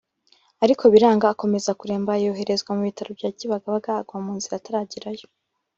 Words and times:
ariko 0.63 0.83
biranga 0.93 1.25
akomeza 1.33 1.77
kuremba 1.79 2.11
yoherezwa 2.23 2.71
mu 2.77 2.81
bitaro 2.87 3.11
bya 3.19 3.29
Kibagabaga 3.37 3.91
agwa 3.99 4.17
mu 4.25 4.31
nzira 4.37 4.53
ataragerayo 4.57 5.25